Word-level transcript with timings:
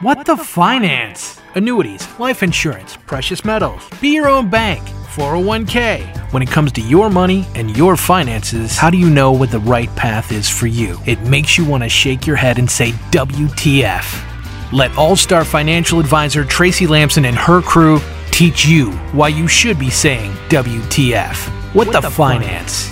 What 0.00 0.26
the 0.26 0.36
finance? 0.36 1.40
Annuities, 1.56 2.06
life 2.20 2.44
insurance, 2.44 2.96
precious 2.96 3.44
metals. 3.44 3.82
Be 4.00 4.10
your 4.10 4.28
own 4.28 4.48
bank. 4.48 4.86
401k. 5.16 6.32
When 6.32 6.40
it 6.40 6.48
comes 6.48 6.70
to 6.72 6.80
your 6.80 7.10
money 7.10 7.44
and 7.56 7.76
your 7.76 7.96
finances, 7.96 8.76
how 8.76 8.90
do 8.90 8.96
you 8.96 9.10
know 9.10 9.32
what 9.32 9.50
the 9.50 9.58
right 9.58 9.92
path 9.96 10.30
is 10.30 10.48
for 10.48 10.68
you? 10.68 11.00
It 11.04 11.20
makes 11.22 11.58
you 11.58 11.64
want 11.64 11.82
to 11.82 11.88
shake 11.88 12.28
your 12.28 12.36
head 12.36 12.60
and 12.60 12.70
say, 12.70 12.92
WTF. 13.10 14.72
Let 14.72 14.96
All 14.96 15.16
Star 15.16 15.44
financial 15.44 15.98
advisor 15.98 16.44
Tracie 16.44 16.86
Lampson 16.86 17.24
and 17.24 17.36
her 17.36 17.60
crew 17.60 17.98
teach 18.30 18.64
you 18.64 18.92
why 19.10 19.28
you 19.28 19.48
should 19.48 19.80
be 19.80 19.90
saying 19.90 20.30
WTF. 20.48 21.48
What, 21.74 21.88
what 21.88 21.92
the, 21.92 22.02
the, 22.02 22.10
finance? 22.10 22.84
finance? 22.84 22.87